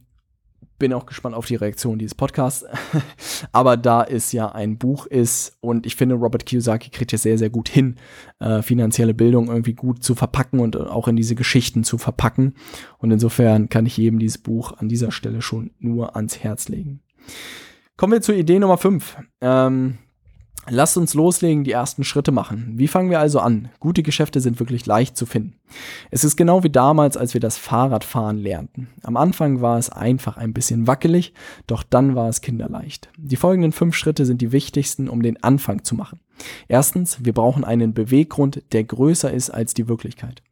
[0.79, 2.65] bin auch gespannt auf die Reaktion dieses Podcasts.
[3.53, 7.39] Aber da es ja ein Buch ist und ich finde, Robert Kiyosaki kriegt ja sehr,
[7.39, 7.97] sehr gut hin,
[8.39, 12.55] äh, finanzielle Bildung irgendwie gut zu verpacken und auch in diese Geschichten zu verpacken.
[12.99, 17.01] Und insofern kann ich jedem dieses Buch an dieser Stelle schon nur ans Herz legen.
[17.97, 19.17] Kommen wir zur Idee Nummer 5.
[19.41, 19.99] Ähm,
[20.71, 22.75] Lasst uns loslegen, die ersten Schritte machen.
[22.77, 23.71] Wie fangen wir also an?
[23.81, 25.55] Gute Geschäfte sind wirklich leicht zu finden.
[26.11, 28.89] Es ist genau wie damals, als wir das Fahrradfahren lernten.
[29.03, 31.33] Am Anfang war es einfach ein bisschen wackelig,
[31.67, 33.09] doch dann war es kinderleicht.
[33.17, 36.21] Die folgenden fünf Schritte sind die wichtigsten, um den Anfang zu machen.
[36.69, 40.43] Erstens, wir brauchen einen Beweggrund, der größer ist als die Wirklichkeit.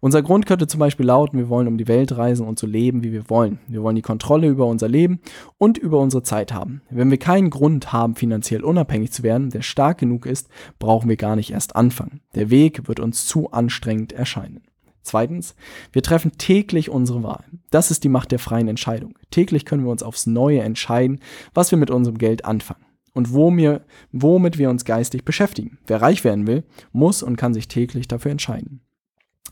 [0.00, 3.02] Unser Grund könnte zum Beispiel lauten, wir wollen um die Welt reisen und so leben,
[3.02, 3.58] wie wir wollen.
[3.68, 5.20] Wir wollen die Kontrolle über unser Leben
[5.58, 6.82] und über unsere Zeit haben.
[6.90, 11.16] Wenn wir keinen Grund haben, finanziell unabhängig zu werden, der stark genug ist, brauchen wir
[11.16, 12.20] gar nicht erst anfangen.
[12.34, 14.62] Der Weg wird uns zu anstrengend erscheinen.
[15.02, 15.54] Zweitens,
[15.92, 17.44] wir treffen täglich unsere Wahl.
[17.70, 19.18] Das ist die Macht der freien Entscheidung.
[19.30, 21.20] Täglich können wir uns aufs Neue entscheiden,
[21.54, 25.78] was wir mit unserem Geld anfangen und womit wir uns geistig beschäftigen.
[25.86, 28.82] Wer reich werden will, muss und kann sich täglich dafür entscheiden.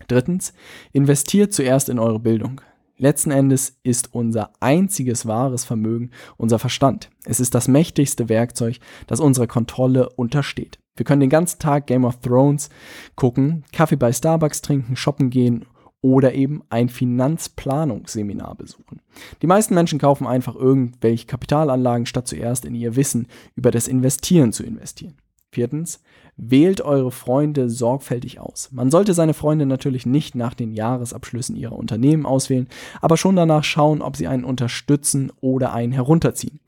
[0.08, 0.52] Drittens,
[0.92, 2.60] investiert zuerst in eure Bildung.
[2.96, 7.10] Letzten Endes ist unser einziges wahres Vermögen unser Verstand.
[7.24, 10.80] Es ist das mächtigste Werkzeug, das unserer Kontrolle untersteht.
[10.96, 12.70] Wir können den ganzen Tag Game of Thrones
[13.14, 15.64] gucken, Kaffee bei Starbucks trinken, shoppen gehen
[16.00, 19.00] oder eben ein Finanzplanungsseminar besuchen.
[19.42, 24.52] Die meisten Menschen kaufen einfach irgendwelche Kapitalanlagen, statt zuerst in ihr Wissen über das Investieren
[24.52, 25.14] zu investieren.
[25.50, 26.00] Viertens,
[26.36, 28.68] wählt eure Freunde sorgfältig aus.
[28.70, 32.68] Man sollte seine Freunde natürlich nicht nach den Jahresabschlüssen ihrer Unternehmen auswählen,
[33.00, 36.60] aber schon danach schauen, ob sie einen unterstützen oder einen herunterziehen.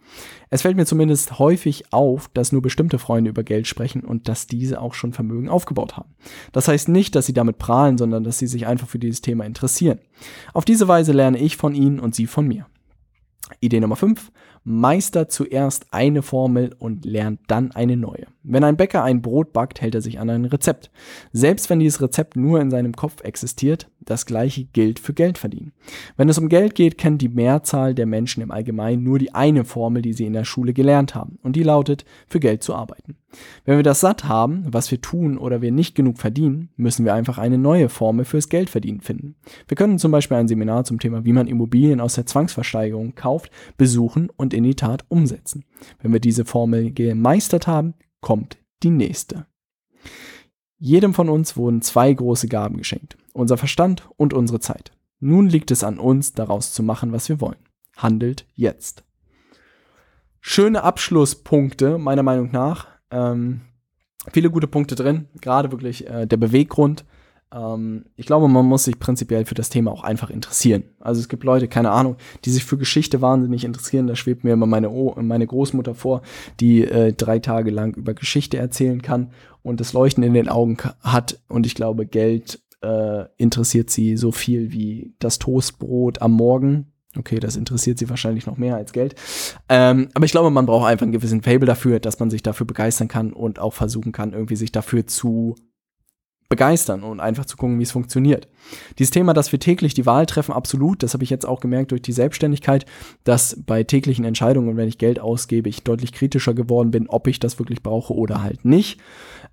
[0.48, 4.48] Es fällt mir zumindest häufig auf, dass nur bestimmte Freunde über Geld sprechen und dass
[4.48, 6.14] diese auch schon Vermögen aufgebaut haben.
[6.50, 9.44] Das heißt nicht, dass sie damit prahlen, sondern dass sie sich einfach für dieses Thema
[9.44, 10.00] interessieren.
[10.52, 12.66] Auf diese Weise lerne ich von ihnen und sie von mir.
[13.60, 14.32] Idee Nummer 5.
[14.64, 18.27] Meister zuerst eine Formel und lernt dann eine neue.
[18.42, 20.90] Wenn ein Bäcker ein Brot backt, hält er sich an ein Rezept.
[21.33, 25.72] Selbst wenn dieses Rezept nur in seinem Kopf existiert, das gleiche gilt für Geld verdienen.
[26.16, 29.64] Wenn es um Geld geht, kennt die Mehrzahl der Menschen im Allgemeinen nur die eine
[29.64, 33.16] Formel, die sie in der Schule gelernt haben, und die lautet, für Geld zu arbeiten.
[33.64, 37.14] Wenn wir das satt haben, was wir tun oder wir nicht genug verdienen, müssen wir
[37.14, 39.36] einfach eine neue Formel fürs Geldverdienen finden.
[39.68, 43.52] Wir können zum Beispiel ein Seminar zum Thema, wie man Immobilien aus der Zwangsversteigerung kauft,
[43.76, 45.64] besuchen und und in die Tat umsetzen.
[46.00, 49.46] Wenn wir diese Formel gemeistert haben, kommt die nächste.
[50.82, 54.92] Jedem von uns wurden zwei große Gaben geschenkt, unser Verstand und unsere Zeit.
[55.20, 57.58] Nun liegt es an uns, daraus zu machen, was wir wollen.
[57.98, 59.04] Handelt jetzt.
[60.40, 62.88] Schöne Abschlusspunkte, meiner Meinung nach.
[63.10, 63.60] Ähm,
[64.32, 67.04] viele gute Punkte drin, gerade wirklich äh, der Beweggrund,
[67.52, 70.84] ähm, ich glaube, man muss sich prinzipiell für das Thema auch einfach interessieren.
[71.00, 74.06] Also es gibt Leute, keine Ahnung, die sich für Geschichte wahnsinnig interessieren.
[74.06, 76.22] Da schwebt mir immer meine, o meine Großmutter vor,
[76.60, 79.32] die äh, drei Tage lang über Geschichte erzählen kann
[79.62, 81.40] und das Leuchten in den Augen hat.
[81.48, 86.92] Und ich glaube, Geld äh, interessiert sie so viel wie das Toastbrot am Morgen.
[87.18, 89.16] Okay, das interessiert sie wahrscheinlich noch mehr als Geld.
[89.68, 92.66] Ähm, aber ich glaube, man braucht einfach einen gewissen Fable dafür, dass man sich dafür
[92.66, 95.56] begeistern kann und auch versuchen kann, irgendwie sich dafür zu
[96.50, 98.48] begeistern und einfach zu gucken, wie es funktioniert.
[98.98, 101.92] Dieses Thema, dass wir täglich die Wahl treffen, absolut, das habe ich jetzt auch gemerkt
[101.92, 102.84] durch die Selbstständigkeit,
[103.22, 107.38] dass bei täglichen Entscheidungen, wenn ich Geld ausgebe, ich deutlich kritischer geworden bin, ob ich
[107.38, 109.00] das wirklich brauche oder halt nicht.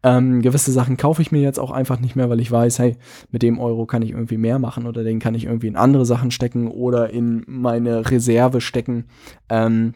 [0.01, 2.97] Ähm, gewisse Sachen kaufe ich mir jetzt auch einfach nicht mehr, weil ich weiß, hey,
[3.31, 6.05] mit dem Euro kann ich irgendwie mehr machen oder den kann ich irgendwie in andere
[6.05, 9.05] Sachen stecken oder in meine Reserve stecken.
[9.49, 9.93] Ähm,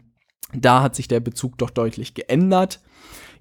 [0.54, 2.80] da hat sich der Bezug doch deutlich geändert.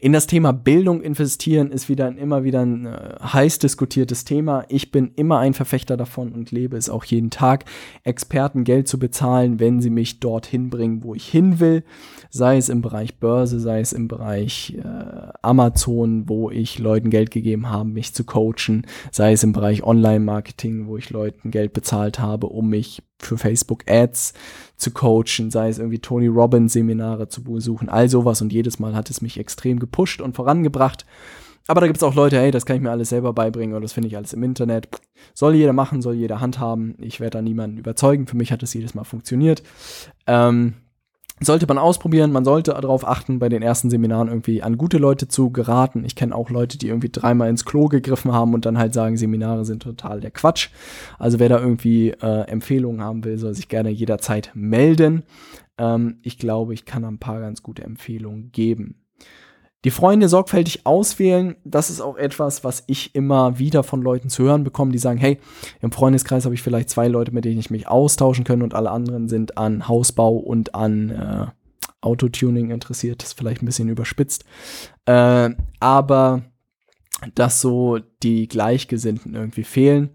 [0.04, 4.66] In das Thema Bildung investieren ist wieder ein, immer wieder ein äh, heiß diskutiertes Thema.
[4.68, 7.66] Ich bin immer ein Verfechter davon und lebe es auch jeden Tag,
[8.04, 11.84] Experten Geld zu bezahlen, wenn sie mich dorthin bringen, wo ich hin will.
[12.32, 17.30] Sei es im Bereich Börse, sei es im Bereich äh, Amazon, wo ich Leuten Geld
[17.30, 22.18] gegeben habe, mich zu coachen, sei es im Bereich Online-Marketing, wo ich Leuten Geld bezahlt
[22.18, 24.34] habe, um mich für Facebook Ads
[24.78, 28.96] zu coachen, sei es irgendwie Tony Robbins Seminare zu besuchen, all sowas und jedes Mal
[28.96, 31.06] hat es mich extrem gepusht und vorangebracht.
[31.68, 33.84] Aber da gibt es auch Leute, hey, das kann ich mir alles selber beibringen oder
[33.84, 34.90] das finde ich alles im Internet.
[35.34, 36.96] Soll jeder machen, soll jeder handhaben.
[37.00, 38.28] Ich werde da niemanden überzeugen.
[38.28, 39.62] Für mich hat es jedes Mal funktioniert.
[40.28, 40.74] Ähm,
[41.42, 42.32] sollte man ausprobieren.
[42.32, 46.06] Man sollte darauf achten, bei den ersten Seminaren irgendwie an gute Leute zu geraten.
[46.06, 49.18] Ich kenne auch Leute, die irgendwie dreimal ins Klo gegriffen haben und dann halt sagen,
[49.18, 50.70] Seminare sind total der Quatsch.
[51.18, 55.24] Also wer da irgendwie äh, Empfehlungen haben will, soll sich gerne jederzeit melden.
[55.78, 59.02] Ähm, ich glaube, ich kann ein paar ganz gute Empfehlungen geben.
[59.84, 64.44] Die Freunde sorgfältig auswählen, das ist auch etwas, was ich immer wieder von Leuten zu
[64.44, 65.40] hören bekomme, die sagen, hey,
[65.82, 68.92] im Freundeskreis habe ich vielleicht zwei Leute, mit denen ich mich austauschen kann und alle
[68.92, 71.46] anderen sind an Hausbau und an äh,
[72.02, 73.22] Autotuning interessiert.
[73.22, 74.46] Das ist vielleicht ein bisschen überspitzt.
[75.06, 76.44] Äh, aber
[77.36, 80.10] dass so die Gleichgesinnten irgendwie fehlen.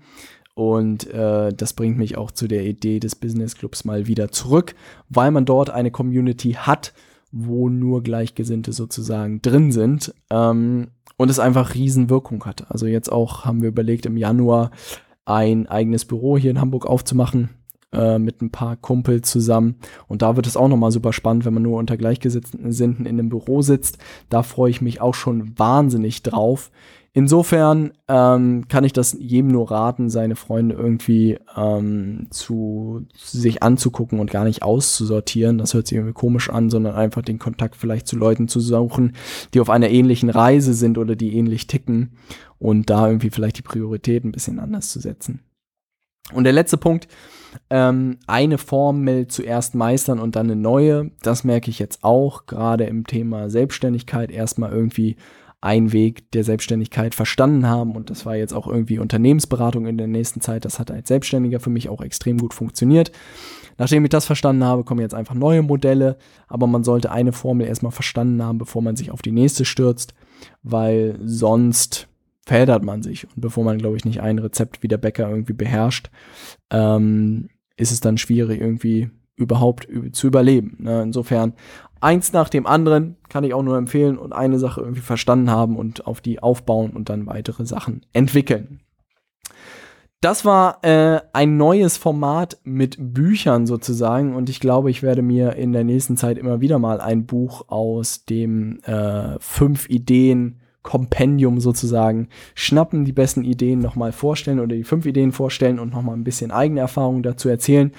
[0.55, 4.75] Und äh, das bringt mich auch zu der Idee des Business Clubs mal wieder zurück,
[5.09, 6.95] weil man dort eine Community hat,
[7.33, 10.15] wo nur Gleichgesinnte sozusagen drin sind.
[10.31, 12.71] Ähm, und es einfach Riesenwirkung hat.
[12.71, 14.71] Also jetzt auch haben wir überlegt, im Januar
[15.25, 17.51] ein eigenes Büro hier in Hamburg aufzumachen
[17.97, 19.77] äh, mit ein paar Kumpels zusammen.
[20.07, 23.29] Und da wird es auch nochmal super spannend, wenn man nur unter Gleichgesinnten in einem
[23.29, 23.99] Büro sitzt.
[24.29, 26.71] Da freue ich mich auch schon wahnsinnig drauf.
[27.17, 34.21] Insofern ähm, kann ich das jedem nur raten, seine Freunde irgendwie ähm, zu sich anzugucken
[34.21, 35.57] und gar nicht auszusortieren.
[35.57, 39.17] Das hört sich irgendwie komisch an, sondern einfach den Kontakt vielleicht zu Leuten zu suchen,
[39.55, 42.19] die auf einer ähnlichen Reise sind oder die ähnlich ticken
[42.59, 45.41] und da irgendwie vielleicht die Prioritäten ein bisschen anders zu setzen.
[46.35, 47.09] Und der letzte Punkt,
[47.71, 51.11] ähm, eine Formel zuerst meistern und dann eine neue.
[51.23, 55.17] Das merke ich jetzt auch, gerade im Thema Selbstständigkeit erstmal irgendwie
[55.61, 57.97] einen Weg der Selbstständigkeit verstanden haben.
[57.97, 60.65] Und das war jetzt auch irgendwie Unternehmensberatung in der nächsten Zeit.
[60.65, 63.11] Das hat als Selbstständiger für mich auch extrem gut funktioniert.
[63.79, 66.19] Nachdem ich das verstanden habe, kommen jetzt einfach neue Modelle.
[66.49, 70.15] Aber man sollte eine Formel erstmal verstanden haben, bevor man sich auf die nächste stürzt,
[70.63, 72.09] weil sonst
[72.47, 73.25] verheddert man sich.
[73.25, 76.11] Und bevor man, glaube ich, nicht ein Rezept wie der Bäcker irgendwie beherrscht,
[76.71, 80.77] ähm, ist es dann schwierig, irgendwie überhaupt zu überleben.
[80.79, 81.03] Ne?
[81.03, 81.53] Insofern
[82.01, 85.77] eins nach dem anderen kann ich auch nur empfehlen und eine Sache irgendwie verstanden haben
[85.77, 88.81] und auf die aufbauen und dann weitere Sachen entwickeln.
[90.23, 95.57] Das war äh, ein neues Format mit Büchern sozusagen und ich glaube, ich werde mir
[95.57, 101.59] in der nächsten Zeit immer wieder mal ein Buch aus dem äh, fünf Ideen Kompendium
[101.59, 106.23] sozusagen schnappen, die besten Ideen nochmal vorstellen oder die fünf Ideen vorstellen und nochmal ein
[106.23, 107.91] bisschen eigene Erfahrungen dazu erzählen.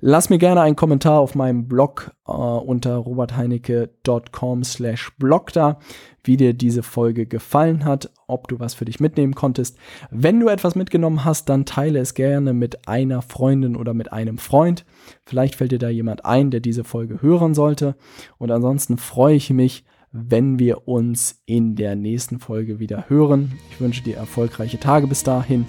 [0.00, 5.78] Lass mir gerne einen Kommentar auf meinem Blog äh, unter robertheinecke.com slash blog da,
[6.24, 9.78] wie dir diese Folge gefallen hat, ob du was für dich mitnehmen konntest.
[10.10, 14.38] Wenn du etwas mitgenommen hast, dann teile es gerne mit einer Freundin oder mit einem
[14.38, 14.84] Freund.
[15.24, 17.94] Vielleicht fällt dir da jemand ein, der diese Folge hören sollte.
[18.38, 23.52] Und ansonsten freue ich mich, wenn wir uns in der nächsten Folge wieder hören.
[23.70, 25.64] Ich wünsche dir erfolgreiche Tage bis dahin.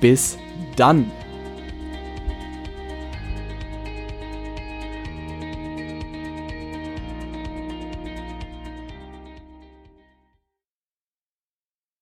[0.00, 0.38] Bis
[0.76, 1.10] dann.